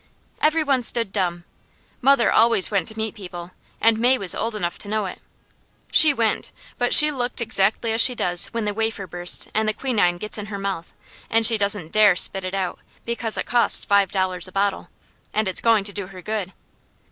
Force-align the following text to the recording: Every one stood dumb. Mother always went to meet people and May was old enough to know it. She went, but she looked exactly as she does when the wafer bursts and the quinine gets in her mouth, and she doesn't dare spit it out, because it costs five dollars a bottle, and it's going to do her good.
Every 0.41 0.63
one 0.63 0.81
stood 0.81 1.11
dumb. 1.11 1.43
Mother 2.01 2.31
always 2.31 2.71
went 2.71 2.87
to 2.87 2.97
meet 2.97 3.13
people 3.13 3.51
and 3.79 3.99
May 3.99 4.17
was 4.17 4.33
old 4.33 4.55
enough 4.55 4.79
to 4.79 4.87
know 4.87 5.05
it. 5.05 5.21
She 5.91 6.11
went, 6.11 6.51
but 6.79 6.91
she 6.91 7.11
looked 7.11 7.39
exactly 7.39 7.91
as 7.93 8.01
she 8.01 8.15
does 8.15 8.47
when 8.47 8.65
the 8.65 8.73
wafer 8.73 9.05
bursts 9.05 9.47
and 9.53 9.69
the 9.69 9.75
quinine 9.75 10.17
gets 10.17 10.39
in 10.39 10.47
her 10.47 10.57
mouth, 10.57 10.91
and 11.29 11.45
she 11.45 11.55
doesn't 11.55 11.91
dare 11.91 12.15
spit 12.15 12.43
it 12.43 12.55
out, 12.55 12.79
because 13.05 13.37
it 13.37 13.45
costs 13.45 13.85
five 13.85 14.11
dollars 14.11 14.47
a 14.47 14.51
bottle, 14.51 14.89
and 15.35 15.47
it's 15.47 15.61
going 15.61 15.83
to 15.83 15.93
do 15.93 16.07
her 16.07 16.23
good. 16.23 16.51